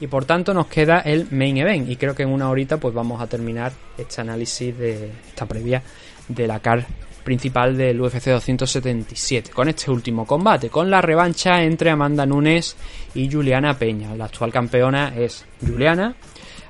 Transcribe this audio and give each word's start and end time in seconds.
Y 0.00 0.06
por 0.06 0.24
tanto 0.24 0.54
nos 0.54 0.66
queda 0.66 1.00
el 1.00 1.28
main 1.30 1.56
event. 1.56 1.88
Y 1.88 1.96
creo 1.96 2.14
que 2.14 2.22
en 2.22 2.30
una 2.30 2.50
horita 2.50 2.78
pues 2.78 2.94
vamos 2.94 3.20
a 3.20 3.26
terminar 3.26 3.72
este 3.96 4.20
análisis 4.20 4.76
de 4.76 5.10
esta 5.28 5.46
previa 5.46 5.82
de 6.28 6.46
la 6.46 6.60
car 6.60 6.86
principal 7.24 7.76
del 7.76 8.00
UFC 8.00 8.30
277 8.30 9.50
con 9.50 9.68
este 9.68 9.90
último 9.90 10.24
combate 10.24 10.70
con 10.70 10.90
la 10.90 11.02
revancha 11.02 11.62
entre 11.62 11.90
Amanda 11.90 12.24
Nunes 12.24 12.76
y 13.14 13.30
Juliana 13.30 13.74
Peña. 13.74 14.14
La 14.14 14.26
actual 14.26 14.52
campeona 14.52 15.12
es 15.14 15.44
Juliana. 15.60 16.14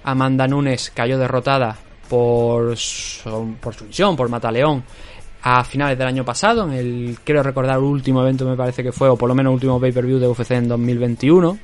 Amanda 0.03 0.49
Nunes 0.49 0.91
cayó 0.95 1.19
derrotada 1.19 1.77
por 2.09 2.77
su, 2.77 3.55
por 3.61 3.77
por 4.17 4.29
Mataleón 4.29 4.83
a 5.43 5.63
finales 5.63 5.97
del 5.97 6.09
año 6.09 6.25
pasado, 6.25 6.65
en 6.65 6.73
el, 6.73 7.19
quiero 7.23 7.43
recordar, 7.45 7.79
último 7.79 8.23
evento 8.23 8.45
me 8.45 8.57
parece 8.57 8.83
que 8.83 8.91
fue, 8.91 9.09
o 9.09 9.17
por 9.17 9.29
lo 9.29 9.37
menos 9.37 9.55
último 9.55 9.81
pay-per-view 9.81 10.19
de 10.19 10.27
UFC 10.27 10.51
en 10.53 10.67
2021 10.67 11.59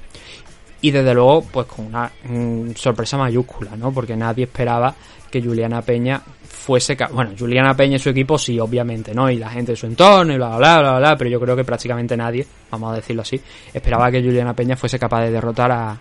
y 0.84 0.90
desde 0.90 1.14
luego 1.14 1.42
pues 1.50 1.66
con 1.66 1.86
una 1.86 2.12
mm, 2.24 2.72
sorpresa 2.77 3.16
mayúscula, 3.16 3.74
¿no? 3.74 3.90
Porque 3.90 4.14
nadie 4.14 4.44
esperaba 4.44 4.94
que 5.30 5.40
Juliana 5.40 5.80
Peña 5.80 6.20
fuese, 6.46 6.94
bueno, 7.10 7.30
Juliana 7.38 7.74
Peña 7.74 7.96
y 7.96 7.98
su 7.98 8.10
equipo 8.10 8.36
sí, 8.36 8.60
obviamente, 8.60 9.14
¿no? 9.14 9.30
Y 9.30 9.38
la 9.38 9.48
gente 9.48 9.72
de 9.72 9.77
su 9.77 9.86
entorno 9.86 10.34
y 10.34 10.36
bla, 10.36 10.58
bla, 10.58 10.80
bla, 10.80 10.98
bla, 10.98 11.16
pero 11.16 11.30
yo 11.30 11.40
creo 11.40 11.56
que 11.56 11.64
prácticamente 11.64 12.18
nadie, 12.18 12.46
vamos 12.70 12.92
a 12.92 12.96
decirlo 12.96 13.22
así, 13.22 13.40
esperaba 13.72 14.10
que 14.10 14.22
Juliana 14.22 14.52
Peña 14.52 14.77
fuese 14.77 14.98
capaz 14.98 15.22
de 15.22 15.30
derrotar 15.30 15.72
a, 15.72 15.98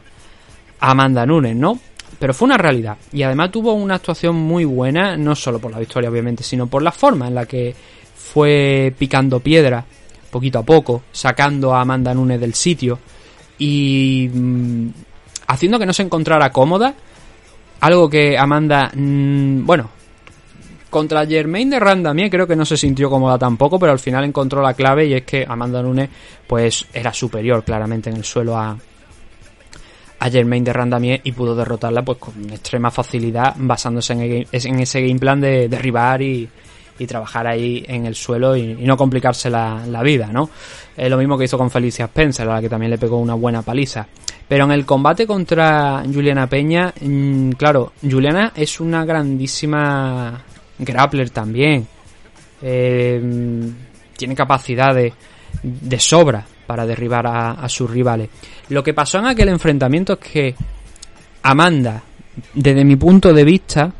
Amanda 0.81 1.25
Nunes, 1.25 1.55
¿no? 1.55 1.79
Pero 2.19 2.33
fue 2.33 2.47
una 2.47 2.57
realidad. 2.57 2.97
Y 3.13 3.23
además 3.23 3.51
tuvo 3.51 3.71
una 3.71 3.95
actuación 3.95 4.35
muy 4.35 4.65
buena, 4.65 5.15
no 5.15 5.33
solo 5.33 5.59
por 5.59 5.71
la 5.71 5.79
victoria, 5.79 6.09
obviamente, 6.09 6.43
sino 6.43 6.67
por 6.67 6.81
la 6.81 6.91
forma 6.91 7.29
en 7.29 7.35
la 7.35 7.45
que 7.45 7.73
fue 8.17 8.93
picando 8.99 9.39
piedra, 9.39 9.85
poquito 10.29 10.59
a 10.59 10.63
poco, 10.63 11.03
sacando 11.13 11.73
a 11.73 11.79
Amanda 11.79 12.13
Nunes 12.13 12.41
del 12.41 12.53
sitio 12.53 12.99
y 13.57 14.29
mm, 14.33 14.89
haciendo 15.47 15.79
que 15.79 15.85
no 15.85 15.93
se 15.93 16.03
encontrara 16.03 16.51
cómoda. 16.51 16.93
Algo 17.81 18.09
que 18.09 18.37
Amanda, 18.37 18.91
mm, 18.93 19.65
bueno, 19.65 19.89
contra 20.89 21.25
Germain 21.25 21.69
de 21.69 21.79
Randamie 21.79 22.29
creo 22.29 22.47
que 22.47 22.55
no 22.55 22.65
se 22.65 22.77
sintió 22.77 23.09
cómoda 23.09 23.37
tampoco, 23.37 23.79
pero 23.79 23.91
al 23.91 23.99
final 23.99 24.23
encontró 24.23 24.61
la 24.61 24.73
clave 24.73 25.07
y 25.07 25.13
es 25.13 25.23
que 25.23 25.45
Amanda 25.47 25.81
Nunes 25.81 26.09
pues 26.47 26.85
era 26.93 27.11
superior 27.13 27.63
claramente 27.63 28.09
en 28.09 28.17
el 28.17 28.23
suelo 28.23 28.57
a, 28.57 28.77
a 30.19 30.29
Germain 30.29 30.63
de 30.63 30.71
Randamie 30.71 31.19
y 31.23 31.31
pudo 31.31 31.55
derrotarla 31.55 32.03
pues 32.03 32.19
con 32.19 32.49
extrema 32.51 32.91
facilidad 32.91 33.55
basándose 33.57 34.13
en, 34.13 34.47
en 34.51 34.79
ese 34.79 35.01
game 35.01 35.19
plan 35.19 35.41
de 35.41 35.67
derribar 35.67 36.21
y, 36.21 36.47
y 36.99 37.07
trabajar 37.07 37.47
ahí 37.47 37.83
en 37.87 38.05
el 38.05 38.15
suelo 38.15 38.55
y, 38.55 38.73
no 38.75 38.97
complicarse 38.97 39.49
la, 39.49 40.01
vida, 40.03 40.29
¿no? 40.31 40.49
Es 40.95 41.09
lo 41.09 41.17
mismo 41.17 41.37
que 41.37 41.45
hizo 41.45 41.57
con 41.57 41.71
Felicia 41.71 42.05
Spencer, 42.05 42.47
a 42.47 42.55
la 42.55 42.61
que 42.61 42.69
también 42.69 42.91
le 42.91 42.97
pegó 42.97 43.17
una 43.17 43.33
buena 43.33 43.61
paliza. 43.61 44.07
Pero 44.47 44.65
en 44.65 44.71
el 44.71 44.85
combate 44.85 45.25
contra 45.25 46.03
Juliana 46.11 46.47
Peña, 46.47 46.93
mm, 47.01 47.51
claro, 47.51 47.93
Juliana 48.01 48.51
es 48.55 48.79
una 48.79 49.05
grandísima 49.05 50.43
grappler 50.77 51.29
también. 51.29 51.87
Eh, 52.61 53.21
tiene 54.15 54.35
capacidad 54.35 54.93
de, 54.93 55.13
de, 55.63 55.99
sobra 55.99 56.45
para 56.67 56.85
derribar 56.85 57.25
a, 57.27 57.51
a 57.51 57.67
sus 57.67 57.89
rivales. 57.89 58.29
Lo 58.69 58.83
que 58.83 58.93
pasó 58.93 59.19
en 59.19 59.25
aquel 59.25 59.49
enfrentamiento 59.49 60.13
es 60.13 60.19
que 60.19 60.55
Amanda, 61.41 62.01
desde 62.53 62.85
mi 62.85 62.95
punto 62.95 63.33
de 63.33 63.43
vista, 63.43 63.91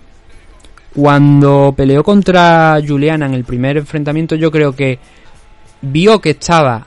cuando 0.95 1.73
peleó 1.75 2.03
contra 2.03 2.79
Juliana 2.85 3.25
en 3.25 3.33
el 3.33 3.43
primer 3.43 3.77
enfrentamiento, 3.77 4.35
yo 4.35 4.51
creo 4.51 4.75
que 4.75 4.99
vio 5.81 6.19
que 6.21 6.31
estaba 6.31 6.85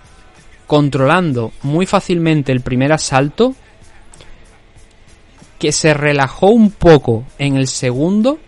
controlando 0.66 1.52
muy 1.62 1.86
fácilmente 1.86 2.52
el 2.52 2.60
primer 2.60 2.92
asalto, 2.92 3.54
que 5.58 5.72
se 5.72 5.94
relajó 5.94 6.48
un 6.50 6.70
poco 6.70 7.24
en 7.38 7.56
el 7.56 7.66
segundo 7.66 8.38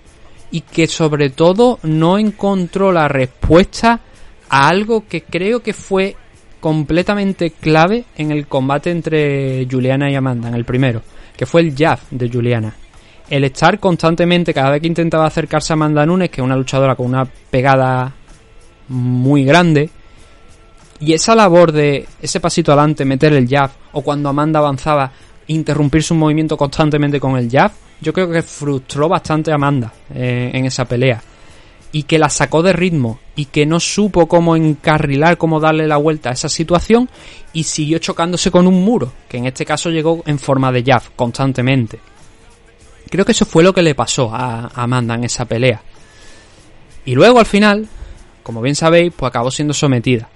y 0.50 0.60
que 0.60 0.86
sobre 0.86 1.30
todo 1.30 1.78
no 1.82 2.18
encontró 2.18 2.92
la 2.92 3.08
respuesta 3.08 4.00
a 4.48 4.68
algo 4.68 5.06
que 5.08 5.22
creo 5.22 5.60
que 5.60 5.72
fue 5.72 6.16
completamente 6.60 7.50
clave 7.50 8.04
en 8.16 8.30
el 8.30 8.47
combate 8.47 8.91
entre 8.91 9.66
Juliana 9.70 10.10
y 10.10 10.14
Amanda, 10.14 10.48
en 10.48 10.54
el 10.54 10.64
primero, 10.64 11.02
que 11.36 11.47
fue 11.47 11.62
el 11.62 11.74
jab 11.74 11.98
de 12.10 12.28
Juliana 12.28 12.74
el 13.31 13.44
estar 13.44 13.78
constantemente, 13.78 14.55
cada 14.55 14.71
vez 14.71 14.81
que 14.81 14.87
intentaba 14.87 15.27
acercarse 15.27 15.72
a 15.72 15.75
Amanda 15.75 16.06
Nunes, 16.06 16.31
que 16.31 16.41
es 16.41 16.44
una 16.44 16.56
luchadora 16.56 16.94
con 16.94 17.06
una 17.06 17.25
pegada 17.25 18.12
muy 18.89 19.44
grande, 19.44 19.91
y 21.00 21.12
esa 21.12 21.34
labor 21.34 21.72
de 21.72 22.06
ese 22.21 22.41
pasito 22.41 22.72
adelante, 22.72 23.05
meter 23.05 23.33
el 23.33 23.49
jab, 23.49 23.71
o 23.93 24.03
cuando 24.03 24.28
Amanda 24.28 24.59
avanzaba, 24.59 25.12
interrumpir 25.47 26.03
su 26.03 26.15
movimiento 26.15 26.56
constantemente 26.56 27.21
con 27.21 27.37
el 27.37 27.50
jab, 27.50 27.71
yo 28.00 28.12
creo 28.12 28.31
que 28.31 28.43
frustró 28.43 29.09
bastante 29.09 29.50
a 29.50 29.56
Amanda 29.56 29.93
eh, 30.15 30.50
en 30.53 30.65
esa 30.65 30.84
pelea. 30.84 31.22
Y 31.91 32.03
que 32.03 32.19
la 32.19 32.28
sacó 32.28 32.62
de 32.62 32.75
ritmo 32.75 33.19
y 33.34 33.47
que 33.47 33.65
no 33.65 33.81
supo 33.81 34.28
cómo 34.28 34.56
encarrilar, 34.56 35.39
cómo 35.39 35.59
darle 35.59 35.87
la 35.87 35.97
vuelta 35.97 36.28
a 36.28 36.33
esa 36.34 36.50
situación 36.50 37.09
y 37.55 37.65
siguió 37.65 37.99
chocándose 37.99 38.50
con 38.50 38.66
un 38.66 38.84
muro, 38.84 39.12
que 39.27 39.39
en 39.39 39.47
este 39.47 39.65
caso 39.65 39.89
llegó 39.89 40.22
en 40.27 40.39
forma 40.39 40.71
de 40.71 40.83
jab 40.83 41.03
constantemente. 41.16 41.99
Creo 43.08 43.24
que 43.24 43.32
eso 43.32 43.44
fue 43.44 43.62
lo 43.62 43.72
que 43.72 43.82
le 43.82 43.94
pasó 43.94 44.34
a 44.34 44.70
Amanda 44.74 45.14
en 45.14 45.24
esa 45.24 45.44
pelea. 45.44 45.82
Y 47.04 47.14
luego 47.14 47.38
al 47.38 47.46
final, 47.46 47.88
como 48.42 48.60
bien 48.60 48.74
sabéis, 48.74 49.12
pues 49.16 49.30
acabó 49.30 49.50
siendo 49.50 49.74
sometida. 49.74 50.28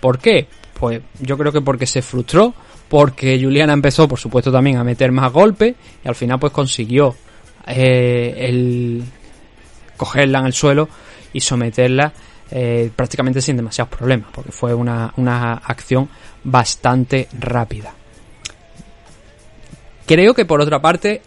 ¿Por 0.00 0.18
qué? 0.18 0.46
Pues 0.74 1.02
yo 1.20 1.36
creo 1.36 1.52
que 1.52 1.60
porque 1.60 1.86
se 1.86 2.02
frustró, 2.02 2.54
porque 2.88 3.38
Juliana 3.40 3.72
empezó, 3.72 4.08
por 4.08 4.18
supuesto, 4.18 4.50
también 4.50 4.76
a 4.76 4.84
meter 4.84 5.12
más 5.12 5.32
golpes 5.32 5.74
y 6.04 6.08
al 6.08 6.14
final 6.14 6.38
pues 6.38 6.52
consiguió 6.52 7.14
eh, 7.66 8.34
el 8.38 9.04
cogerla 9.96 10.38
en 10.38 10.46
el 10.46 10.52
suelo 10.52 10.88
y 11.32 11.40
someterla 11.40 12.12
eh, 12.50 12.90
prácticamente 12.96 13.40
sin 13.40 13.56
demasiados 13.56 13.94
problemas, 13.94 14.28
porque 14.32 14.50
fue 14.50 14.72
una, 14.72 15.12
una 15.16 15.54
acción 15.54 16.08
bastante 16.42 17.28
rápida. 17.38 17.94
Creo 20.06 20.34
que 20.34 20.44
por 20.44 20.60
otra 20.60 20.80
parte 20.80 21.22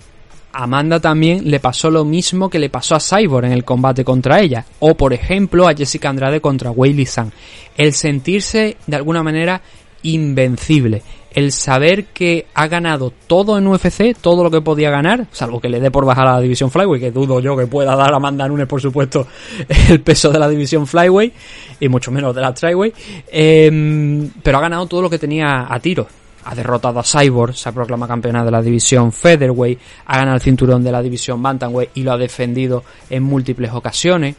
Amanda 0.53 0.99
también 0.99 1.49
le 1.49 1.59
pasó 1.59 1.89
lo 1.89 2.05
mismo 2.05 2.49
que 2.49 2.59
le 2.59 2.69
pasó 2.69 2.95
a 2.95 2.99
Cyborg 2.99 3.45
en 3.45 3.51
el 3.51 3.65
combate 3.65 4.05
contra 4.05 4.39
ella, 4.39 4.65
o 4.79 4.95
por 4.95 5.11
ejemplo 5.11 5.67
a 5.67 5.73
Jessica 5.73 6.09
Andrade 6.09 6.39
contra 6.39 6.71
Weili 6.71 7.05
Zhang. 7.05 7.31
El 7.75 7.93
sentirse 7.93 8.77
de 8.85 8.95
alguna 8.95 9.23
manera 9.23 9.61
invencible, 10.03 11.01
el 11.33 11.51
saber 11.51 12.05
que 12.05 12.45
ha 12.53 12.67
ganado 12.67 13.11
todo 13.25 13.57
en 13.57 13.67
UFC, 13.67 14.15
todo 14.19 14.43
lo 14.43 14.51
que 14.51 14.61
podía 14.61 14.91
ganar, 14.91 15.25
salvo 15.31 15.59
que 15.59 15.69
le 15.69 15.79
dé 15.79 15.89
por 15.89 16.05
bajar 16.05 16.27
a 16.27 16.33
la 16.33 16.41
división 16.41 16.69
Flyway, 16.69 16.99
que 16.99 17.11
dudo 17.11 17.39
yo 17.39 17.57
que 17.57 17.65
pueda 17.65 17.95
dar 17.95 18.13
a 18.13 18.17
Amanda 18.17 18.47
Nunes, 18.47 18.67
por 18.67 18.81
supuesto, 18.81 19.25
el 19.89 20.01
peso 20.01 20.31
de 20.31 20.39
la 20.39 20.47
división 20.47 20.85
Flyway, 20.85 21.33
y 21.79 21.89
mucho 21.89 22.11
menos 22.11 22.35
de 22.35 22.41
la 22.41 22.53
Tryway, 22.53 22.93
em, 23.31 24.29
pero 24.43 24.59
ha 24.59 24.61
ganado 24.61 24.85
todo 24.85 25.01
lo 25.01 25.09
que 25.09 25.17
tenía 25.17 25.65
a 25.67 25.79
tiro 25.79 26.07
ha 26.45 26.55
derrotado 26.55 26.99
a 26.99 27.03
Cyborg, 27.03 27.55
se 27.55 27.69
ha 27.69 27.71
proclamado 27.71 28.09
campeona 28.09 28.43
de 28.43 28.51
la 28.51 28.61
división 28.61 29.11
Featherweight, 29.11 29.79
ha 30.05 30.17
ganado 30.17 30.35
el 30.35 30.41
cinturón 30.41 30.83
de 30.83 30.91
la 30.91 31.01
división 31.01 31.41
Bantamweight 31.41 31.91
y 31.95 32.03
lo 32.03 32.13
ha 32.13 32.17
defendido 32.17 32.83
en 33.09 33.23
múltiples 33.23 33.71
ocasiones. 33.71 34.35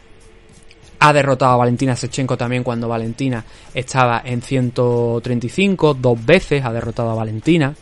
Ha 0.99 1.13
derrotado 1.13 1.53
a 1.53 1.57
Valentina 1.57 1.95
Sechenko 1.95 2.37
también 2.37 2.63
cuando 2.63 2.87
Valentina 2.87 3.43
estaba 3.73 4.21
en 4.23 4.41
135, 4.41 5.93
dos 5.95 6.25
veces 6.25 6.63
ha 6.63 6.71
derrotado 6.71 7.11
a 7.11 7.15
Valentina. 7.15 7.75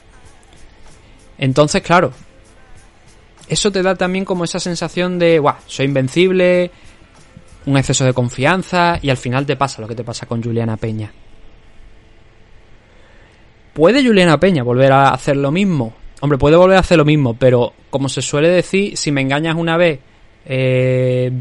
Entonces, 1.38 1.82
claro, 1.82 2.12
eso 3.48 3.72
te 3.72 3.84
da 3.84 3.96
también 3.96 4.26
como 4.26 4.44
esa 4.44 4.60
sensación 4.60 5.20
de, 5.20 5.40
guau, 5.40 5.56
soy 5.68 5.86
invencible, 5.86 6.72
un 7.66 7.78
exceso 7.78 8.04
de 8.06 8.14
confianza 8.14 8.98
y 9.02 9.10
al 9.10 9.18
final 9.18 9.46
te 9.46 9.56
pasa 9.56 9.82
lo 9.82 9.88
que 9.88 9.96
te 9.96 10.04
pasa 10.04 10.26
con 10.26 10.42
Juliana 10.42 10.78
Peña. 10.78 11.14
¿Puede 13.74 14.06
Juliana 14.06 14.40
Peña 14.40 14.64
volver 14.64 14.92
a 14.92 15.10
hacer 15.10 15.36
lo 15.38 15.52
mismo? 15.52 15.94
Hombre, 16.22 16.38
puede 16.38 16.56
volver 16.56 16.78
a 16.78 16.82
hacer 16.82 16.98
lo 16.98 17.06
mismo, 17.06 17.34
pero 17.34 17.74
como 17.90 18.08
se 18.08 18.22
suele 18.22 18.50
decir, 18.50 18.96
si 18.96 19.12
me 19.12 19.22
engañas 19.22 19.56
una 19.56 19.78
vez, 19.78 20.00
eh, 20.46 21.32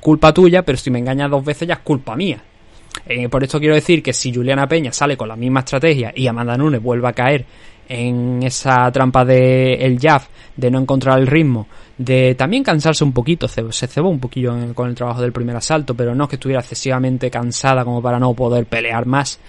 culpa 0.00 0.32
tuya, 0.32 0.62
pero 0.62 0.76
si 0.76 0.90
me 0.90 0.98
engañas 0.98 1.30
dos 1.30 1.44
veces 1.44 1.66
ya 1.66 1.74
es 1.74 1.80
culpa 1.80 2.14
mía. 2.14 2.42
Eh, 3.06 3.28
por 3.28 3.42
esto 3.42 3.58
quiero 3.58 3.74
decir 3.74 4.02
que 4.02 4.12
si 4.12 4.32
Juliana 4.34 4.68
Peña 4.68 4.92
sale 4.92 5.16
con 5.16 5.28
la 5.28 5.36
misma 5.36 5.60
estrategia 5.60 6.12
y 6.14 6.26
Amanda 6.26 6.56
Nunes 6.56 6.82
vuelve 6.82 7.08
a 7.08 7.12
caer 7.12 7.44
en 7.88 8.42
esa 8.42 8.90
trampa 8.92 9.24
de 9.24 9.74
el 9.74 9.98
de 10.56 10.70
no 10.70 10.78
encontrar 10.78 11.18
el 11.18 11.26
ritmo, 11.26 11.68
de 11.96 12.34
también 12.34 12.62
cansarse 12.62 13.02
un 13.02 13.12
poquito, 13.12 13.48
se 13.48 13.86
cebó 13.86 14.10
un 14.10 14.20
poquillo 14.20 14.54
con 14.74 14.88
el 14.88 14.94
trabajo 14.94 15.22
del 15.22 15.32
primer 15.32 15.56
asalto, 15.56 15.94
pero 15.94 16.14
no 16.14 16.24
es 16.24 16.30
que 16.30 16.36
estuviera 16.36 16.60
excesivamente 16.60 17.30
cansada 17.30 17.84
como 17.84 18.02
para 18.02 18.18
no 18.18 18.34
poder 18.34 18.66
pelear 18.66 19.06
más. 19.06 19.40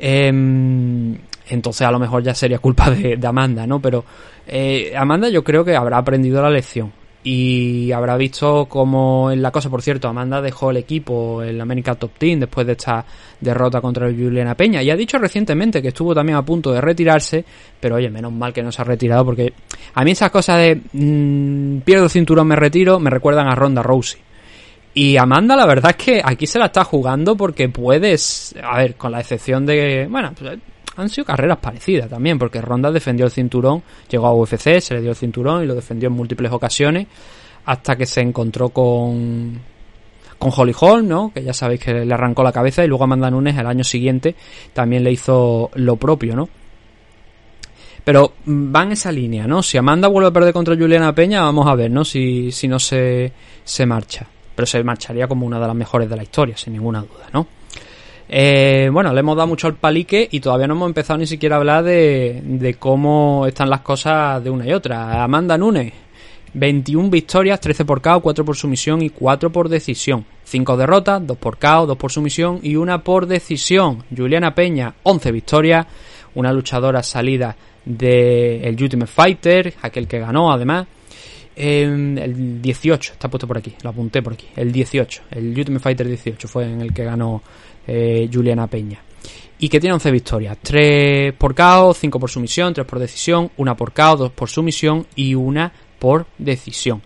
Em, 0.00 1.16
entonces 1.54 1.86
a 1.86 1.90
lo 1.90 1.98
mejor 1.98 2.22
ya 2.22 2.34
sería 2.34 2.58
culpa 2.58 2.90
de, 2.90 3.18
Amanda, 3.26 3.66
¿no? 3.66 3.80
Pero 3.80 4.04
eh, 4.46 4.92
Amanda 4.96 5.28
yo 5.28 5.44
creo 5.44 5.64
que 5.64 5.76
habrá 5.76 5.98
aprendido 5.98 6.42
la 6.42 6.50
lección 6.50 6.92
y 7.22 7.92
habrá 7.92 8.16
visto 8.16 8.66
cómo 8.66 9.30
en 9.30 9.42
la 9.42 9.50
cosa, 9.50 9.68
por 9.68 9.82
cierto, 9.82 10.08
Amanda 10.08 10.40
dejó 10.40 10.70
el 10.70 10.78
equipo, 10.78 11.42
el 11.42 11.60
América 11.60 11.94
Top 11.94 12.12
Team, 12.16 12.40
después 12.40 12.66
de 12.66 12.72
esta 12.72 13.04
derrota 13.38 13.80
contra 13.80 14.06
Juliana 14.06 14.54
Peña. 14.54 14.82
Y 14.82 14.90
ha 14.90 14.96
dicho 14.96 15.18
recientemente 15.18 15.82
que 15.82 15.88
estuvo 15.88 16.14
también 16.14 16.38
a 16.38 16.44
punto 16.44 16.72
de 16.72 16.80
retirarse, 16.80 17.44
pero 17.78 17.96
oye, 17.96 18.08
menos 18.08 18.32
mal 18.32 18.54
que 18.54 18.62
no 18.62 18.72
se 18.72 18.80
ha 18.80 18.84
retirado, 18.86 19.24
porque 19.26 19.52
a 19.94 20.02
mí 20.02 20.12
esas 20.12 20.30
cosas 20.30 20.58
de 20.60 20.80
mmm, 20.92 21.80
pierdo 21.80 22.08
cinturón, 22.08 22.46
me 22.46 22.56
retiro, 22.56 22.98
me 22.98 23.10
recuerdan 23.10 23.48
a 23.48 23.54
Ronda 23.54 23.82
Rousey. 23.82 24.20
Y 24.92 25.16
Amanda, 25.18 25.54
la 25.54 25.66
verdad 25.66 25.94
es 25.96 26.04
que 26.04 26.22
aquí 26.24 26.46
se 26.46 26.58
la 26.58 26.66
está 26.66 26.84
jugando 26.84 27.36
porque 27.36 27.68
puedes, 27.68 28.54
a 28.60 28.78
ver, 28.78 28.96
con 28.96 29.12
la 29.12 29.20
excepción 29.20 29.64
de, 29.64 30.08
bueno, 30.10 30.32
pues, 30.36 30.58
han 30.96 31.08
sido 31.08 31.24
carreras 31.24 31.58
parecidas 31.58 32.08
también, 32.08 32.38
porque 32.38 32.60
Ronda 32.60 32.90
defendió 32.90 33.26
el 33.26 33.32
cinturón, 33.32 33.82
llegó 34.08 34.26
a 34.26 34.34
UFC, 34.34 34.80
se 34.80 34.94
le 34.94 35.00
dio 35.00 35.10
el 35.10 35.16
cinturón 35.16 35.62
y 35.62 35.66
lo 35.66 35.74
defendió 35.74 36.08
en 36.08 36.14
múltiples 36.14 36.52
ocasiones, 36.52 37.06
hasta 37.64 37.96
que 37.96 38.06
se 38.06 38.20
encontró 38.20 38.70
con 38.70 39.60
con 40.40 40.50
Holly 40.56 40.74
Holm, 40.80 41.06
¿no? 41.06 41.30
Que 41.34 41.44
ya 41.44 41.52
sabéis 41.52 41.80
que 41.80 41.92
le 41.92 42.14
arrancó 42.14 42.42
la 42.42 42.50
cabeza 42.50 42.82
y 42.82 42.88
luego 42.88 43.04
Amanda 43.04 43.30
Nunes 43.30 43.58
el 43.58 43.66
año 43.66 43.84
siguiente 43.84 44.34
también 44.72 45.04
le 45.04 45.12
hizo 45.12 45.70
lo 45.74 45.96
propio, 45.96 46.34
¿no? 46.34 46.48
Pero 48.02 48.32
va 48.48 48.84
en 48.84 48.92
esa 48.92 49.12
línea, 49.12 49.46
¿no? 49.46 49.62
Si 49.62 49.76
Amanda 49.76 50.08
vuelve 50.08 50.28
a 50.28 50.32
perder 50.32 50.54
contra 50.54 50.74
Juliana 50.74 51.14
Peña, 51.14 51.42
vamos 51.42 51.66
a 51.66 51.74
ver, 51.74 51.90
¿no? 51.90 52.06
Si, 52.06 52.50
si 52.52 52.68
no 52.68 52.78
se, 52.78 53.30
se 53.62 53.84
marcha. 53.84 54.26
Pero 54.54 54.64
se 54.64 54.82
marcharía 54.82 55.28
como 55.28 55.46
una 55.46 55.60
de 55.60 55.66
las 55.66 55.76
mejores 55.76 56.08
de 56.08 56.16
la 56.16 56.22
historia, 56.22 56.56
sin 56.56 56.72
ninguna 56.72 57.02
duda, 57.02 57.28
¿no? 57.34 57.46
Eh, 58.32 58.88
bueno, 58.92 59.12
le 59.12 59.18
hemos 59.18 59.36
dado 59.36 59.48
mucho 59.48 59.66
al 59.66 59.74
palique 59.74 60.28
y 60.30 60.38
todavía 60.38 60.68
no 60.68 60.74
hemos 60.74 60.86
empezado 60.86 61.18
ni 61.18 61.26
siquiera 61.26 61.56
a 61.56 61.58
hablar 61.58 61.82
de, 61.82 62.40
de 62.44 62.74
cómo 62.74 63.44
están 63.44 63.68
las 63.68 63.80
cosas 63.80 64.42
de 64.44 64.50
una 64.50 64.64
y 64.68 64.72
otra. 64.72 65.24
Amanda 65.24 65.58
Nunes, 65.58 65.92
21 66.54 67.10
victorias, 67.10 67.58
13 67.58 67.84
por 67.84 68.00
KO, 68.00 68.20
4 68.20 68.44
por 68.44 68.56
sumisión 68.56 69.02
y 69.02 69.10
4 69.10 69.50
por 69.50 69.68
decisión. 69.68 70.24
5 70.44 70.76
derrotas, 70.76 71.26
2 71.26 71.36
por 71.38 71.58
KO, 71.58 71.86
2 71.86 71.96
por 71.96 72.12
sumisión 72.12 72.60
y 72.62 72.76
1 72.76 73.02
por 73.02 73.26
decisión. 73.26 74.04
Juliana 74.16 74.54
Peña, 74.54 74.94
11 75.02 75.32
victorias, 75.32 75.86
una 76.36 76.52
luchadora 76.52 77.02
salida 77.02 77.56
del 77.84 78.64
el 78.64 78.80
Ultimate 78.80 79.10
Fighter, 79.10 79.74
aquel 79.82 80.06
que 80.06 80.20
ganó 80.20 80.52
además. 80.52 80.86
el 81.56 82.62
18, 82.62 83.12
está 83.12 83.28
puesto 83.28 83.48
por 83.48 83.58
aquí, 83.58 83.74
lo 83.82 83.90
apunté 83.90 84.22
por 84.22 84.34
aquí. 84.34 84.46
El 84.54 84.70
18, 84.70 85.22
el 85.32 85.48
Ultimate 85.48 85.82
Fighter 85.82 86.06
18 86.06 86.46
fue 86.46 86.64
en 86.64 86.80
el 86.80 86.94
que 86.94 87.04
ganó 87.04 87.42
eh, 87.86 88.28
Juliana 88.32 88.66
Peña. 88.66 89.00
Y 89.58 89.68
que 89.68 89.78
tiene 89.78 89.94
11 89.94 90.10
victorias, 90.10 90.58
3 90.62 91.34
por 91.34 91.54
KO, 91.54 91.92
5 91.92 92.18
por 92.18 92.30
sumisión, 92.30 92.72
3 92.72 92.86
por 92.86 92.98
decisión, 92.98 93.50
1 93.56 93.76
por 93.76 93.92
KO, 93.92 94.16
2 94.16 94.32
por 94.32 94.48
sumisión 94.48 95.06
y 95.14 95.34
1 95.34 95.70
por 95.98 96.26
decisión. 96.38 97.02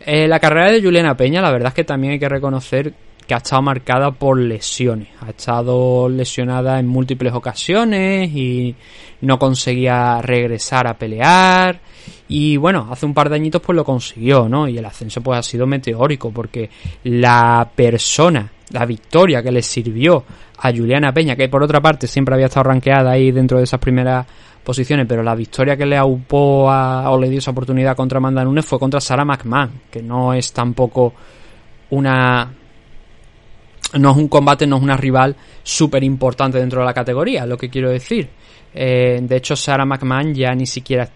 Eh, 0.00 0.26
la 0.26 0.40
carrera 0.40 0.72
de 0.72 0.82
Juliana 0.82 1.16
Peña, 1.16 1.42
la 1.42 1.50
verdad 1.50 1.68
es 1.68 1.74
que 1.74 1.84
también 1.84 2.14
hay 2.14 2.18
que 2.18 2.28
reconocer 2.28 2.94
que 3.30 3.34
ha 3.34 3.36
estado 3.36 3.62
marcada 3.62 4.10
por 4.10 4.38
lesiones. 4.38 5.08
Ha 5.20 5.30
estado 5.30 6.08
lesionada 6.08 6.80
en 6.80 6.88
múltiples 6.88 7.32
ocasiones 7.32 8.28
y 8.34 8.74
no 9.20 9.38
conseguía 9.38 10.20
regresar 10.20 10.88
a 10.88 10.98
pelear. 10.98 11.80
Y 12.26 12.56
bueno, 12.56 12.88
hace 12.90 13.06
un 13.06 13.14
par 13.14 13.28
de 13.28 13.36
añitos 13.36 13.62
pues 13.62 13.76
lo 13.76 13.84
consiguió, 13.84 14.48
¿no? 14.48 14.66
Y 14.66 14.78
el 14.78 14.84
ascenso 14.84 15.20
pues 15.20 15.38
ha 15.38 15.42
sido 15.42 15.64
meteórico 15.66 16.32
porque 16.32 16.70
la 17.04 17.70
persona 17.72 18.50
la 18.70 18.86
victoria 18.86 19.42
que 19.42 19.50
le 19.50 19.62
sirvió 19.62 20.24
a 20.58 20.70
Juliana 20.70 21.12
Peña, 21.12 21.36
que 21.36 21.48
por 21.48 21.62
otra 21.62 21.80
parte 21.80 22.06
siempre 22.06 22.34
había 22.34 22.46
estado 22.46 22.64
rankeada 22.64 23.12
ahí 23.12 23.30
dentro 23.32 23.58
de 23.58 23.64
esas 23.64 23.80
primeras 23.80 24.26
posiciones, 24.62 25.06
pero 25.08 25.22
la 25.22 25.34
victoria 25.34 25.76
que 25.76 25.86
le 25.86 25.96
aupó 25.96 26.66
o 26.66 27.18
le 27.18 27.28
dio 27.28 27.38
esa 27.38 27.50
oportunidad 27.50 27.96
contra 27.96 28.18
Amanda 28.18 28.44
Nunes 28.44 28.64
fue 28.64 28.78
contra 28.78 29.00
Sarah 29.00 29.24
McMahon, 29.24 29.70
que 29.90 30.02
no 30.02 30.34
es 30.34 30.52
tampoco 30.52 31.14
una 31.90 32.48
no 33.94 34.10
es 34.10 34.16
un 34.16 34.28
combate, 34.28 34.66
no 34.66 34.76
es 34.76 34.82
una 34.82 34.96
rival 34.96 35.36
súper 35.62 36.04
importante 36.04 36.58
dentro 36.58 36.80
de 36.80 36.86
la 36.86 36.94
categoría, 36.94 37.46
lo 37.46 37.56
que 37.56 37.68
quiero 37.68 37.90
decir. 37.90 38.28
Eh, 38.72 39.18
de 39.22 39.36
hecho, 39.36 39.56
Sarah 39.56 39.84
McMahon 39.84 40.32
ya 40.32 40.54
ni 40.54 40.66
siquiera 40.66 41.10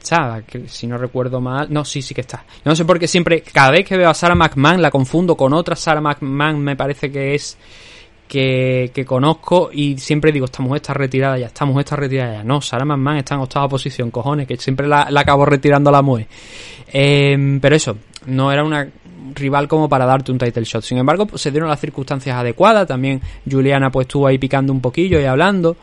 que, 0.46 0.68
si 0.68 0.86
no 0.86 0.98
recuerdo 0.98 1.40
mal. 1.40 1.68
No, 1.70 1.84
sí, 1.84 2.02
sí 2.02 2.14
que 2.14 2.22
está. 2.22 2.44
No 2.64 2.74
sé 2.74 2.84
por 2.84 2.98
qué 2.98 3.06
siempre, 3.06 3.42
cada 3.42 3.70
vez 3.70 3.86
que 3.86 3.96
veo 3.96 4.10
a 4.10 4.14
Sarah 4.14 4.34
McMahon 4.34 4.82
la 4.82 4.90
confundo 4.90 5.36
con 5.36 5.52
otra 5.52 5.76
Sarah 5.76 6.00
McMahon, 6.00 6.58
me 6.60 6.74
parece 6.76 7.12
que 7.12 7.34
es 7.34 7.56
que, 8.26 8.90
que 8.92 9.04
conozco 9.04 9.70
y 9.72 9.98
siempre 9.98 10.32
digo, 10.32 10.46
esta 10.46 10.62
mujer 10.62 10.76
está 10.76 10.94
retirada 10.94 11.38
ya, 11.38 11.46
esta 11.46 11.64
mujer 11.64 11.84
está 11.84 11.96
retirada 11.96 12.32
ya. 12.38 12.44
No, 12.44 12.60
Sarah 12.60 12.84
McMahon 12.84 13.18
está 13.18 13.34
en 13.36 13.42
octava 13.42 13.68
posición, 13.68 14.10
cojones, 14.10 14.48
que 14.48 14.56
siempre 14.56 14.88
la, 14.88 15.08
acabo 15.14 15.46
retirando 15.46 15.90
la 15.92 16.02
mujer. 16.02 16.26
Eh, 16.92 17.58
pero 17.60 17.76
eso, 17.76 17.96
no 18.26 18.50
era 18.50 18.64
una 18.64 18.88
rival 19.34 19.68
como 19.68 19.88
para 19.88 20.06
darte 20.06 20.32
un 20.32 20.38
title 20.38 20.64
shot. 20.64 20.82
Sin 20.82 20.98
embargo, 20.98 21.26
pues, 21.26 21.42
se 21.42 21.50
dieron 21.50 21.68
las 21.68 21.80
circunstancias 21.80 22.36
adecuadas. 22.36 22.86
También 22.86 23.20
Juliana 23.50 23.90
pues 23.90 24.06
estuvo 24.06 24.26
ahí 24.26 24.38
picando 24.38 24.72
un 24.72 24.80
poquillo 24.80 25.20
y 25.20 25.24
hablando. 25.24 25.76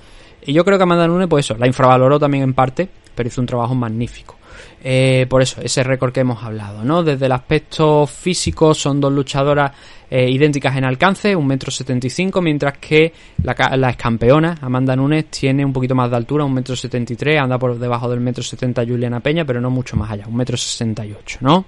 Y 0.46 0.54
yo 0.54 0.66
creo 0.66 0.78
que 0.78 0.84
Amanda 0.84 1.08
Nunes, 1.08 1.28
pues 1.28 1.46
eso, 1.46 1.58
la 1.58 1.68
infravaloró 1.68 2.20
también 2.20 2.44
en 2.44 2.54
parte, 2.54 2.90
pero 3.14 3.28
hizo 3.28 3.42
un 3.42 3.48
trabajo 3.48 3.76
magnífico. 3.76 4.38
Eh, 4.84 5.28
por 5.30 5.42
eso, 5.42 5.62
ese 5.62 5.84
récord 5.84 6.12
que 6.12 6.22
hemos 6.22 6.44
hablado, 6.44 6.84
¿no? 6.84 7.04
Desde 7.04 7.28
el 7.28 7.32
aspecto 7.32 8.08
físico 8.08 8.74
son 8.74 9.00
dos 9.00 9.14
luchadoras 9.14 9.72
eh, 10.10 10.30
idénticas 10.30 10.76
en 10.76 10.84
alcance, 10.84 11.36
un 11.36 11.46
metro 11.46 11.70
setenta 11.70 12.08
mientras 12.42 12.80
que 12.80 13.14
la, 13.44 13.56
la 13.78 13.94
campeona, 13.94 14.58
Amanda 14.60 14.96
Nunes, 14.96 15.28
tiene 15.28 15.64
un 15.64 15.72
poquito 15.72 15.94
más 15.94 16.10
de 16.10 16.18
altura, 16.18 16.44
un 16.44 16.54
metro 16.54 16.76
setenta 16.76 17.14
anda 17.40 17.60
por 17.60 17.78
debajo 17.78 18.10
del 18.10 18.20
metro 18.20 18.44
setenta 18.44 18.84
Juliana 18.84 19.20
Peña, 19.20 19.46
pero 19.46 19.62
no 19.62 19.70
mucho 19.70 19.96
más 19.96 20.10
allá, 20.10 20.26
un 20.28 20.36
metro 20.36 20.58
sesenta 20.58 21.06
¿no? 21.42 21.66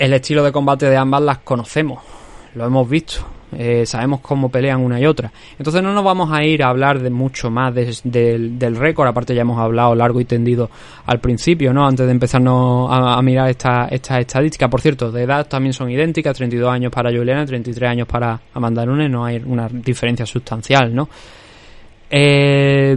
El 0.00 0.14
estilo 0.14 0.42
de 0.42 0.50
combate 0.50 0.88
de 0.88 0.96
ambas 0.96 1.20
las 1.20 1.38
conocemos, 1.40 1.98
lo 2.54 2.64
hemos 2.64 2.88
visto, 2.88 3.20
eh, 3.52 3.84
sabemos 3.84 4.20
cómo 4.20 4.48
pelean 4.48 4.80
una 4.80 4.98
y 4.98 5.04
otra. 5.04 5.30
Entonces 5.58 5.82
no 5.82 5.92
nos 5.92 6.02
vamos 6.02 6.32
a 6.32 6.42
ir 6.42 6.62
a 6.62 6.68
hablar 6.68 7.00
de 7.00 7.10
mucho 7.10 7.50
más 7.50 7.74
del 7.74 8.76
récord, 8.76 9.08
aparte 9.08 9.34
ya 9.34 9.42
hemos 9.42 9.60
hablado 9.60 9.94
largo 9.94 10.18
y 10.18 10.24
tendido 10.24 10.70
al 11.04 11.20
principio, 11.20 11.74
¿no? 11.74 11.86
Antes 11.86 12.06
de 12.06 12.12
empezarnos 12.12 12.88
a, 12.90 13.20
mirar 13.20 13.50
estas 13.50 13.92
esta 13.92 14.18
estadísticas. 14.18 14.70
Por 14.70 14.80
cierto, 14.80 15.12
de 15.12 15.24
edad 15.24 15.46
también 15.46 15.74
son 15.74 15.90
idénticas, 15.90 16.34
32 16.34 16.72
años 16.72 16.90
para 16.90 17.10
Juliana, 17.10 17.44
33 17.44 17.90
años 17.90 18.08
para 18.08 18.40
Amanda 18.54 18.86
Nunes, 18.86 19.10
no 19.10 19.26
hay 19.26 19.36
una 19.44 19.68
diferencia 19.68 20.24
sustancial, 20.24 20.94
¿no? 20.94 21.10
Eh, 22.08 22.96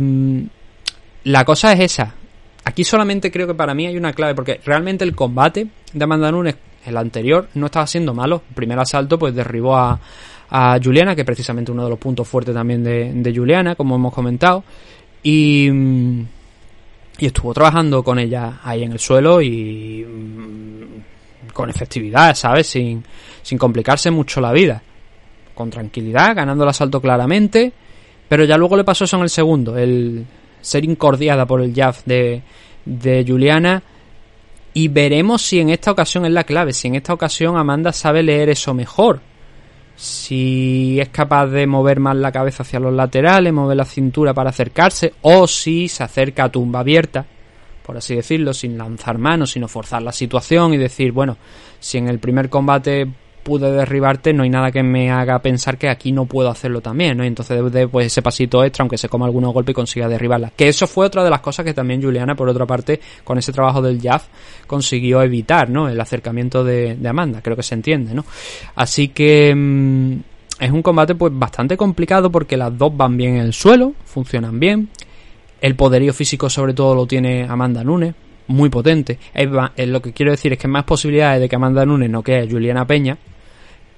la 1.25 1.43
cosa 1.43 1.73
es 1.73 1.81
esa. 1.81 2.15
Aquí 2.63 2.85
solamente 2.85 3.29
creo 3.29 3.45
que 3.45 3.55
para 3.55 3.73
mí 3.73 3.87
hay 3.87 3.97
una 3.97 4.13
clave, 4.13 4.35
porque 4.35 4.61
realmente 4.63 5.03
el 5.03 5.13
combate 5.13 5.67
de 5.91 6.01
Amanda 6.05 6.31
Nunes 6.31 6.55
el 6.85 6.97
anterior 6.97 7.49
no 7.55 7.67
estaba 7.67 7.87
siendo 7.87 8.13
malo. 8.13 8.43
El 8.49 8.55
primer 8.55 8.79
asalto 8.79 9.17
pues 9.17 9.33
derribó 9.33 9.75
a, 9.77 9.99
Juliana, 10.83 11.15
que 11.15 11.21
es 11.21 11.25
precisamente 11.25 11.71
uno 11.71 11.85
de 11.85 11.89
los 11.89 11.97
puntos 11.97 12.27
fuertes 12.27 12.53
también 12.53 12.83
de, 12.83 13.11
de 13.11 13.35
Juliana, 13.35 13.73
como 13.73 13.95
hemos 13.95 14.13
comentado. 14.13 14.63
Y, 15.23 15.67
y 17.17 17.25
estuvo 17.25 17.53
trabajando 17.55 18.03
con 18.03 18.19
ella 18.19 18.59
ahí 18.63 18.83
en 18.83 18.91
el 18.91 18.99
suelo 18.99 19.41
y 19.41 20.05
mm, 20.05 21.51
con 21.53 21.71
efectividad, 21.71 22.35
¿sabes? 22.35 22.67
Sin, 22.67 23.03
sin 23.41 23.57
complicarse 23.57 24.11
mucho 24.11 24.41
la 24.41 24.51
vida. 24.51 24.83
Con 25.55 25.71
tranquilidad, 25.71 26.35
ganando 26.35 26.65
el 26.65 26.69
asalto 26.69 27.01
claramente. 27.01 27.73
Pero 28.29 28.45
ya 28.45 28.55
luego 28.55 28.77
le 28.77 28.83
pasó 28.83 29.05
eso 29.05 29.17
en 29.17 29.23
el 29.23 29.29
segundo, 29.29 29.75
el 29.75 30.23
ser 30.61 30.85
incordiada 30.85 31.47
por 31.47 31.61
el 31.61 31.73
jab 31.73 31.95
de 32.05 33.25
Juliana 33.27 33.81
y 34.73 34.87
veremos 34.87 35.41
si 35.41 35.59
en 35.59 35.69
esta 35.69 35.91
ocasión 35.91 36.25
es 36.25 36.31
la 36.31 36.43
clave, 36.43 36.73
si 36.73 36.87
en 36.87 36.95
esta 36.95 37.13
ocasión 37.13 37.57
Amanda 37.57 37.93
sabe 37.93 38.23
leer 38.23 38.49
eso 38.49 38.73
mejor. 38.73 39.21
Si 39.95 40.99
es 40.99 41.09
capaz 41.09 41.47
de 41.47 41.67
mover 41.67 41.99
más 41.99 42.15
la 42.15 42.31
cabeza 42.31 42.63
hacia 42.63 42.79
los 42.79 42.93
laterales, 42.93 43.53
mover 43.53 43.77
la 43.77 43.85
cintura 43.85 44.33
para 44.33 44.49
acercarse, 44.49 45.13
o 45.21 45.47
si 45.47 45.87
se 45.87 46.03
acerca 46.03 46.45
a 46.45 46.51
tumba 46.51 46.79
abierta, 46.79 47.25
por 47.85 47.97
así 47.97 48.15
decirlo, 48.15 48.53
sin 48.53 48.77
lanzar 48.77 49.19
manos, 49.19 49.51
sino 49.51 49.67
forzar 49.67 50.01
la 50.01 50.11
situación 50.11 50.73
y 50.73 50.77
decir, 50.77 51.11
bueno, 51.11 51.37
si 51.79 51.99
en 51.99 52.07
el 52.07 52.17
primer 52.17 52.49
combate 52.49 53.07
pude 53.43 53.71
derribarte, 53.71 54.33
no 54.33 54.43
hay 54.43 54.49
nada 54.49 54.71
que 54.71 54.81
me 54.81 55.11
haga 55.11 55.39
pensar 55.39 55.77
que 55.77 55.89
aquí 55.89 56.11
no 56.11 56.25
puedo 56.25 56.49
hacerlo 56.49 56.81
también, 56.81 57.17
¿no? 57.17 57.23
Y 57.23 57.27
entonces 57.27 57.61
pues 57.91 58.07
ese 58.07 58.21
pasito 58.21 58.63
extra, 58.63 58.83
aunque 58.83 58.97
se 58.97 59.09
coma 59.09 59.25
algunos 59.25 59.53
golpes 59.53 59.71
y 59.71 59.75
consiga 59.75 60.07
derribarla. 60.07 60.51
Que 60.55 60.69
eso 60.69 60.87
fue 60.87 61.05
otra 61.05 61.23
de 61.23 61.29
las 61.29 61.41
cosas 61.41 61.65
que 61.65 61.73
también 61.73 62.01
Juliana, 62.01 62.35
por 62.35 62.49
otra 62.49 62.65
parte, 62.65 62.99
con 63.23 63.37
ese 63.37 63.51
trabajo 63.51 63.81
del 63.81 63.99
jazz, 63.99 64.27
consiguió 64.65 65.21
evitar, 65.21 65.69
¿no? 65.69 65.89
El 65.89 65.99
acercamiento 65.99 66.63
de, 66.63 66.97
Amanda, 67.05 67.41
creo 67.41 67.55
que 67.55 67.63
se 67.63 67.75
entiende, 67.75 68.13
¿no? 68.13 68.25
Así 68.75 69.09
que 69.09 69.53
mm, 69.53 70.13
es 70.59 70.71
un 70.71 70.81
combate 70.81 71.15
pues 71.15 71.31
bastante 71.35 71.77
complicado 71.77 72.31
porque 72.31 72.57
las 72.57 72.75
dos 72.77 72.95
van 72.95 73.17
bien 73.17 73.35
en 73.35 73.41
el 73.41 73.53
suelo, 73.53 73.93
funcionan 74.05 74.59
bien. 74.59 74.89
El 75.61 75.75
poderío 75.75 76.13
físico 76.13 76.49
sobre 76.49 76.73
todo 76.73 76.95
lo 76.95 77.05
tiene 77.05 77.45
Amanda 77.47 77.83
Nunes, 77.83 78.15
muy 78.47 78.69
potente. 78.69 79.19
Es, 79.33 79.49
lo 79.87 80.01
que 80.01 80.13
quiero 80.13 80.31
decir 80.31 80.53
es 80.53 80.59
que 80.59 80.67
más 80.67 80.83
posibilidades 80.83 81.41
de 81.41 81.49
que 81.49 81.55
Amanda 81.55 81.85
Nunes 81.85 82.09
noquee 82.09 82.41
a 82.41 82.49
Juliana 82.49 82.85
Peña 82.85 83.17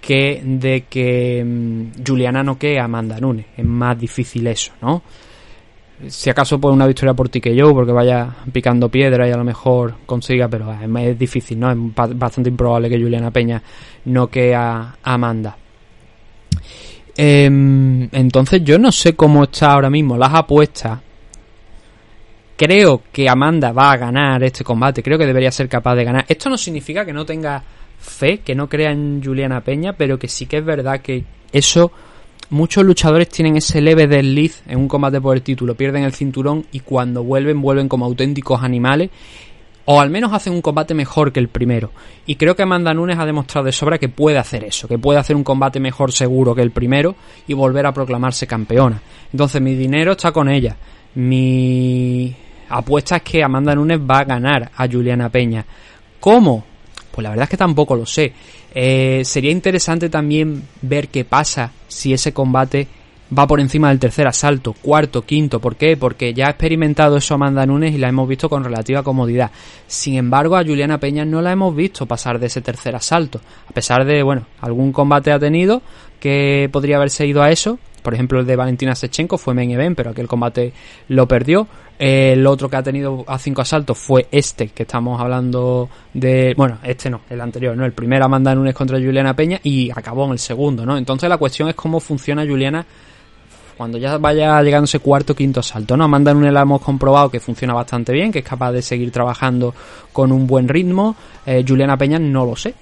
que 0.06 0.42
de 0.44 0.84
que 0.90 1.44
mm, 1.44 2.04
Juliana 2.06 2.44
noquee 2.44 2.80
a 2.80 2.86
Amanda 2.86 3.20
Nunes. 3.20 3.46
Es 3.58 3.66
más 3.66 3.98
difícil 4.00 4.46
eso, 4.48 4.74
¿no? 4.82 5.02
Si 6.08 6.30
acaso 6.30 6.60
por 6.60 6.74
una 6.74 6.86
victoria 6.86 7.14
por 7.14 7.30
ti 7.30 7.40
que 7.40 7.56
yo, 7.56 7.74
porque 7.74 7.94
vaya 7.94 8.30
picando 8.52 8.90
piedra 8.90 9.28
y 9.28 9.32
a 9.32 9.38
lo 9.38 9.46
mejor 9.46 9.96
consiga, 10.06 10.48
pero 10.50 10.72
es, 10.74 11.18
difícil, 11.18 11.60
¿no? 11.60 11.72
Es 11.72 11.78
bastante 11.96 12.50
improbable 12.50 12.90
que 12.90 13.00
Juliana 13.00 13.32
Peña 13.32 13.62
noquee 14.06 14.54
a 14.54 14.96
Amanda. 15.02 15.58
Em, 17.18 18.10
entonces 18.12 18.62
yo 18.64 18.78
no 18.78 18.92
sé 18.92 19.16
cómo 19.16 19.46
está 19.46 19.72
ahora 19.72 19.90
mismo 19.90 20.18
las 20.18 20.34
apuestas 20.34 21.00
Creo 22.58 23.04
que 23.12 23.28
Amanda 23.28 23.74
va 23.74 23.92
a 23.92 23.98
ganar 23.98 24.42
este 24.44 24.64
combate, 24.64 25.04
creo 25.04 25.18
que 25.18 25.26
debería 25.26 25.52
ser 25.52 25.68
capaz 25.68 25.96
de 25.96 26.06
ganar. 26.06 26.26
Esto 26.28 26.50
no 26.50 26.58
significa 26.58 27.06
que 27.06 27.12
no 27.12 27.26
tenga 27.26 27.62
fe, 28.00 28.40
que 28.40 28.56
no 28.56 28.70
crea 28.70 28.92
en 28.92 29.24
Juliana 29.24 29.62
Peña, 29.62 29.94
pero 29.94 30.20
que 30.20 30.28
sí 30.28 30.46
que 30.46 30.58
es 30.58 30.66
verdad 30.66 31.02
que 31.02 31.24
eso 31.52 31.92
muchos 32.50 32.84
luchadores 32.84 33.30
tienen 33.30 33.58
ese 33.58 33.82
leve 33.82 34.08
desliz 34.08 34.62
en 34.68 34.80
un 34.80 34.88
combate 34.88 35.20
por 35.20 35.36
el 35.36 35.42
título, 35.42 35.76
pierden 35.76 36.04
el 36.04 36.14
cinturón 36.14 36.66
y 36.72 36.82
cuando 36.82 37.24
vuelven 37.24 37.62
vuelven 37.62 37.90
como 37.90 38.06
auténticos 38.06 38.64
animales 38.64 39.10
o 39.86 40.02
al 40.02 40.10
menos 40.10 40.34
hacen 40.34 40.54
un 40.54 40.62
combate 40.62 40.94
mejor 40.94 41.32
que 41.32 41.40
el 41.40 41.48
primero. 41.48 41.92
Y 42.26 42.36
creo 42.36 42.56
que 42.56 42.64
Amanda 42.64 42.94
Nunes 42.94 43.20
ha 43.20 43.26
demostrado 43.26 43.66
de 43.66 43.72
sobra 43.72 44.00
que 44.00 44.10
puede 44.10 44.38
hacer 44.40 44.64
eso, 44.64 44.88
que 44.88 44.98
puede 44.98 45.20
hacer 45.20 45.36
un 45.36 45.44
combate 45.44 45.80
mejor 45.80 46.12
seguro 46.12 46.56
que 46.56 46.64
el 46.64 46.72
primero 46.72 47.16
y 47.48 47.54
volver 47.54 47.86
a 47.86 47.94
proclamarse 47.94 48.48
campeona. 48.48 49.02
Entonces 49.32 49.62
mi 49.62 49.76
dinero 49.76 50.14
está 50.14 50.32
con 50.32 50.50
ella. 50.50 50.76
Mi 51.14 52.36
apuesta 52.70 53.18
es 53.18 53.22
que 53.22 53.44
Amanda 53.44 53.76
Nunes 53.76 54.00
va 54.00 54.20
a 54.20 54.24
ganar 54.26 54.72
a 54.76 54.88
Juliana 54.88 55.30
Peña. 55.30 55.66
¿Cómo? 56.20 56.66
Pues 57.16 57.24
la 57.24 57.30
verdad 57.30 57.44
es 57.44 57.50
que 57.50 57.56
tampoco 57.56 57.96
lo 57.96 58.06
sé. 58.06 58.34
Eh, 58.74 59.22
sería 59.24 59.50
interesante 59.50 60.10
también 60.10 60.64
ver 60.82 61.08
qué 61.08 61.24
pasa 61.24 61.72
si 61.88 62.12
ese 62.12 62.34
combate 62.34 62.90
va 63.36 63.48
por 63.48 63.62
encima 63.62 63.88
del 63.88 64.00
tercer 64.00 64.28
asalto, 64.28 64.74
cuarto, 64.74 65.22
quinto. 65.22 65.62
¿Por 65.62 65.78
qué? 65.78 65.96
Porque 65.96 66.34
ya 66.34 66.48
ha 66.48 66.50
experimentado 66.50 67.16
eso 67.16 67.34
Amanda 67.34 67.66
Nunes 67.66 67.96
y 67.96 67.98
la 68.00 68.10
hemos 68.10 68.28
visto 68.28 68.50
con 68.50 68.66
relativa 68.66 69.02
comodidad. 69.02 69.52
Sin 69.88 70.16
embargo, 70.16 70.58
a 70.58 70.66
Juliana 70.66 71.00
Peña 71.00 71.24
no 71.24 71.42
la 71.42 71.54
hemos 71.54 71.74
visto 71.74 72.06
pasar 72.06 72.38
de 72.38 72.48
ese 72.48 72.60
tercer 72.60 72.98
asalto. 72.98 73.40
A 73.70 73.72
pesar 73.72 74.04
de, 74.04 74.22
bueno, 74.22 74.48
algún 74.60 74.92
combate 74.92 75.32
ha 75.32 75.40
tenido 75.40 75.82
que 76.20 76.68
podría 76.70 76.98
haberse 76.98 77.26
ido 77.26 77.42
a 77.42 77.50
eso. 77.50 77.80
Por 78.06 78.14
ejemplo, 78.14 78.40
el 78.40 78.46
de 78.46 78.56
Valentina 78.56 78.94
Sechenko 78.94 79.40
fue 79.40 79.56
main 79.56 79.72
event, 79.72 79.98
pero 79.98 80.12
aquel 80.12 80.28
combate 80.28 80.72
lo 81.08 81.28
perdió. 81.28 81.68
El 81.98 82.46
otro 82.46 82.70
que 82.70 82.76
ha 82.76 82.84
tenido 82.84 83.26
a 83.28 83.40
cinco 83.40 83.64
asaltos 83.64 83.98
fue 83.98 84.28
este, 84.30 84.68
que 84.68 84.84
estamos 84.84 85.20
hablando 85.20 85.90
de. 86.14 86.54
Bueno, 86.56 86.78
este 86.84 87.10
no, 87.10 87.22
el 87.32 87.42
anterior, 87.42 87.76
¿no? 87.76 87.84
El 87.84 87.94
primero 87.94 88.26
Amanda 88.26 88.54
Nunes 88.54 88.76
contra 88.76 89.00
Juliana 89.00 89.36
Peña 89.36 89.60
y 89.64 89.90
acabó 89.90 90.26
en 90.26 90.34
el 90.34 90.40
segundo, 90.40 90.86
¿no? 90.86 90.98
Entonces 90.98 91.28
la 91.28 91.38
cuestión 91.38 91.68
es 91.68 91.74
cómo 91.74 92.00
funciona 92.00 92.46
Juliana 92.46 92.86
cuando 93.76 93.98
ya 93.98 94.20
vaya 94.20 94.62
llegando 94.62 94.86
ese 94.86 95.00
cuarto 95.00 95.34
o 95.34 95.36
quinto 95.36 95.64
salto, 95.64 95.98
¿no? 95.98 96.04
Amanda 96.04 96.32
Nunes 96.32 96.54
la 96.54 96.62
hemos 96.62 96.82
comprobado 96.82 97.32
que 97.32 97.40
funciona 97.40 97.74
bastante 97.74 98.14
bien, 98.14 98.32
que 98.32 98.40
es 98.40 98.46
capaz 98.46 98.72
de 98.72 98.84
seguir 98.84 99.10
trabajando 99.10 99.74
con 100.14 100.32
un 100.32 100.46
buen 100.46 100.68
ritmo. 100.68 101.16
Eh, 101.44 101.66
Juliana 101.68 101.98
Peña 101.98 102.20
no 102.20 102.46
lo 102.46 102.56
sé. 102.56 102.76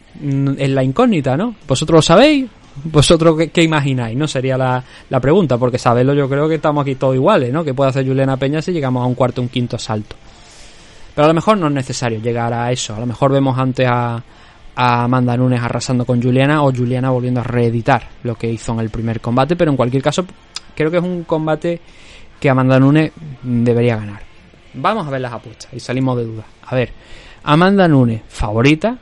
Es 0.57 0.69
la 0.69 0.83
incógnita, 0.83 1.37
¿no? 1.37 1.55
¿Vosotros 1.65 1.97
lo 1.97 2.01
sabéis? 2.01 2.45
¿Vosotros 2.85 3.37
qué, 3.53 3.63
imagináis? 3.63 4.17
No 4.17 4.27
sería 4.27 4.57
la, 4.57 4.83
la, 5.09 5.19
pregunta, 5.19 5.57
porque 5.57 5.77
saberlo 5.77 6.13
yo 6.13 6.27
creo 6.27 6.49
que 6.49 6.55
estamos 6.55 6.81
aquí 6.81 6.95
todos 6.95 7.15
iguales, 7.15 7.53
¿no? 7.53 7.63
Que 7.63 7.73
puede 7.73 7.91
hacer 7.91 8.05
Juliana 8.05 8.37
Peña 8.37 8.61
si 8.61 8.71
llegamos 8.71 9.03
a 9.03 9.05
un 9.05 9.13
cuarto 9.13 9.41
o 9.41 9.43
un 9.43 9.49
quinto 9.49 9.77
salto. 9.77 10.15
Pero 11.13 11.25
a 11.25 11.27
lo 11.27 11.33
mejor 11.33 11.57
no 11.57 11.67
es 11.67 11.73
necesario 11.73 12.19
llegar 12.19 12.53
a 12.53 12.71
eso. 12.71 12.95
A 12.95 12.99
lo 12.99 13.05
mejor 13.05 13.31
vemos 13.31 13.57
antes 13.57 13.87
a, 13.87 14.23
a 14.75 15.03
Amanda 15.03 15.37
Nunes 15.37 15.61
arrasando 15.61 16.05
con 16.05 16.21
Juliana 16.21 16.63
o 16.63 16.71
Juliana 16.73 17.11
volviendo 17.11 17.41
a 17.41 17.43
reeditar 17.43 18.07
lo 18.23 18.35
que 18.35 18.51
hizo 18.51 18.73
en 18.73 18.79
el 18.79 18.89
primer 18.89 19.21
combate. 19.21 19.55
Pero 19.55 19.69
en 19.69 19.77
cualquier 19.77 20.01
caso, 20.01 20.25
creo 20.75 20.89
que 20.89 20.97
es 20.97 21.03
un 21.03 21.23
combate 21.23 21.79
que 22.39 22.49
Amanda 22.49 22.79
Nunes 22.79 23.11
debería 23.43 23.97
ganar. 23.97 24.21
Vamos 24.73 25.05
a 25.05 25.11
ver 25.11 25.21
las 25.21 25.33
apuestas 25.33 25.71
y 25.71 25.79
salimos 25.79 26.17
de 26.17 26.25
duda. 26.25 26.45
A 26.65 26.75
ver, 26.75 26.91
Amanda 27.43 27.87
Nunes, 27.87 28.21
favorita, 28.27 28.97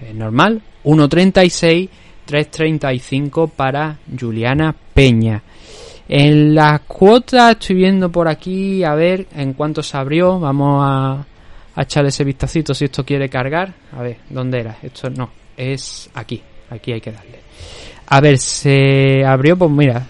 es 0.00 0.14
normal, 0.14 0.62
1.36 0.84 1.88
3.35 2.30 3.50
para 3.50 3.98
Juliana 4.18 4.74
Peña. 4.94 5.42
En 6.08 6.54
las 6.54 6.80
cuotas 6.82 7.52
estoy 7.52 7.76
viendo 7.76 8.10
por 8.10 8.28
aquí 8.28 8.84
a 8.84 8.94
ver 8.94 9.26
en 9.34 9.52
cuánto 9.54 9.82
se 9.82 9.96
abrió. 9.96 10.38
Vamos 10.38 10.82
a, 10.84 11.26
a 11.74 11.82
echarle 11.82 12.08
ese 12.08 12.24
vistacito 12.24 12.74
si 12.74 12.86
esto 12.86 13.04
quiere 13.04 13.28
cargar. 13.28 13.72
A 13.96 14.02
ver, 14.02 14.18
¿dónde 14.28 14.60
era? 14.60 14.76
Esto 14.82 15.10
no, 15.10 15.30
es 15.56 16.10
aquí. 16.14 16.42
Aquí 16.70 16.92
hay 16.92 17.00
que 17.00 17.12
darle. 17.12 17.40
A 18.06 18.20
ver, 18.20 18.38
se 18.38 19.24
abrió, 19.24 19.56
pues 19.56 19.70
mira, 19.70 20.06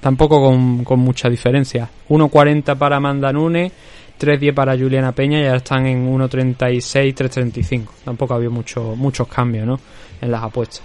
tampoco 0.00 0.40
con, 0.40 0.84
con 0.84 1.00
mucha 1.00 1.28
diferencia. 1.28 1.88
1.40 2.08 2.76
para 2.76 2.96
Amanda 2.96 3.32
Nunes, 3.32 3.72
3.10 4.20 4.54
para 4.54 4.76
Juliana 4.76 5.12
Peña 5.12 5.40
y 5.40 5.44
ahora 5.46 5.56
están 5.56 5.86
en 5.86 6.06
1.36, 6.06 7.14
3.35. 7.14 7.86
Tampoco 8.04 8.34
había 8.34 8.50
mucho, 8.50 8.94
muchos 8.94 9.26
cambios, 9.26 9.66
¿no? 9.66 9.80
En 10.20 10.30
las 10.30 10.42
apuestas. 10.42 10.82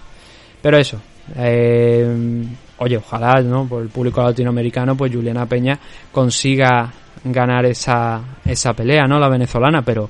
Pero 0.61 0.77
eso, 0.77 1.01
eh, 1.35 2.43
oye, 2.77 2.97
ojalá, 2.97 3.41
¿no? 3.41 3.67
Por 3.67 3.83
el 3.83 3.89
público 3.89 4.23
latinoamericano, 4.23 4.95
pues 4.95 5.13
Juliana 5.13 5.45
Peña 5.45 5.77
consiga 6.11 6.91
ganar 7.25 7.65
esa, 7.65 8.21
esa 8.45 8.73
pelea, 8.73 9.05
¿no? 9.05 9.19
La 9.19 9.27
venezolana, 9.27 9.81
pero 9.81 10.09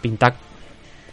pinta 0.00 0.32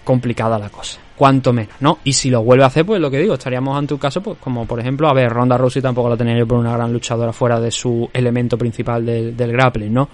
complicada 0.03 0.59
la 0.59 0.69
cosa. 0.69 0.99
Cuanto 1.15 1.51
menos, 1.51 1.75
¿no? 1.79 1.97
Y 2.03 2.13
si 2.13 2.29
lo 2.29 2.43
vuelve 2.43 2.63
a 2.63 2.67
hacer, 2.67 2.85
pues 2.85 3.01
lo 3.01 3.09
que 3.09 3.17
digo, 3.17 3.33
estaríamos 3.33 3.75
ante 3.75 3.95
un 3.95 3.99
caso, 3.99 4.21
pues 4.21 4.37
como 4.39 4.67
por 4.67 4.79
ejemplo, 4.79 5.09
a 5.09 5.13
ver, 5.13 5.29
Ronda 5.29 5.57
Rousey 5.57 5.81
tampoco 5.81 6.09
la 6.09 6.15
tenía 6.15 6.37
yo 6.37 6.47
por 6.47 6.59
una 6.59 6.73
gran 6.73 6.93
luchadora 6.93 7.33
fuera 7.33 7.59
de 7.59 7.71
su 7.71 8.07
elemento 8.13 8.55
principal 8.55 9.03
del, 9.03 9.35
del 9.35 9.51
grappling, 9.51 9.91
¿no? 9.91 10.07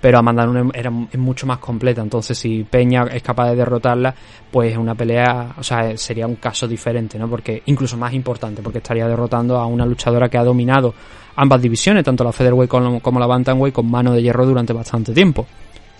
Pero 0.00 0.18
Amanda 0.18 0.46
Nunes 0.46 0.72
era, 0.74 0.90
mucho 0.90 1.46
más 1.46 1.58
completa. 1.58 2.02
Entonces, 2.02 2.38
si 2.38 2.64
Peña 2.64 3.04
es 3.12 3.22
capaz 3.22 3.50
de 3.50 3.56
derrotarla, 3.56 4.14
pues 4.50 4.72
es 4.72 4.78
una 4.78 4.94
pelea, 4.94 5.54
o 5.58 5.62
sea, 5.62 5.96
sería 5.96 6.26
un 6.26 6.36
caso 6.36 6.68
diferente, 6.68 7.18
¿no? 7.18 7.28
Porque 7.28 7.62
incluso 7.66 7.96
más 7.96 8.12
importante, 8.12 8.62
porque 8.62 8.78
estaría 8.78 9.06
derrotando 9.08 9.56
a 9.56 9.66
una 9.66 9.86
luchadora 9.86 10.28
que 10.28 10.38
ha 10.38 10.44
dominado 10.44 10.94
ambas 11.36 11.60
divisiones, 11.60 12.04
tanto 12.04 12.24
la 12.24 12.32
featherweight 12.32 12.70
como, 12.70 13.00
como 13.00 13.20
la 13.20 13.26
bantamweight, 13.26 13.74
con 13.74 13.90
mano 13.90 14.12
de 14.12 14.22
hierro 14.22 14.46
durante 14.46 14.72
bastante 14.72 15.12
tiempo. 15.12 15.46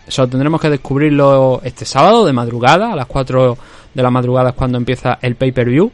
Eso 0.07 0.29
tendremos 0.29 0.61
que 0.61 0.71
descubrirlo 0.71 1.61
este 1.65 1.85
sábado 1.85 2.25
de 2.25 2.33
madrugada, 2.33 2.93
a 2.93 2.97
las 2.97 3.07
4 3.07 3.59
de 3.93 4.03
la 4.03 4.11
madrugada 4.11 4.51
es 4.51 4.55
cuando 4.55 4.79
empieza 4.79 5.19
el 5.21 5.35
pay-per-view. 5.35 5.91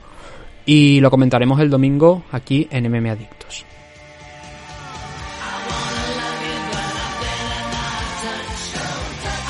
Y 0.64 1.00
lo 1.00 1.10
comentaremos 1.10 1.58
el 1.60 1.70
domingo 1.70 2.22
aquí 2.30 2.68
en 2.70 2.90
MM 2.90 3.10
Adictos. 3.10 3.64
Show. 8.42 9.41